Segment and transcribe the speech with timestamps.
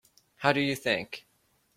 [0.37, 1.27] How do you think?